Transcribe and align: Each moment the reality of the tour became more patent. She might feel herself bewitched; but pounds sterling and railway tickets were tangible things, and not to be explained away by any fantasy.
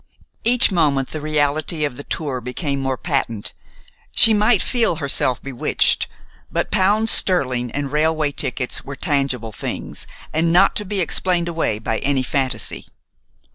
Each 0.43 0.71
moment 0.71 1.09
the 1.09 1.21
reality 1.21 1.85
of 1.85 1.95
the 1.95 2.03
tour 2.03 2.41
became 2.41 2.79
more 2.79 2.97
patent. 2.97 3.53
She 4.15 4.33
might 4.33 4.59
feel 4.59 4.95
herself 4.95 5.39
bewitched; 5.43 6.07
but 6.51 6.71
pounds 6.71 7.11
sterling 7.11 7.69
and 7.69 7.91
railway 7.91 8.31
tickets 8.31 8.83
were 8.83 8.95
tangible 8.95 9.51
things, 9.51 10.07
and 10.33 10.51
not 10.51 10.75
to 10.77 10.85
be 10.85 11.01
explained 11.01 11.47
away 11.47 11.77
by 11.77 11.99
any 11.99 12.23
fantasy. 12.23 12.87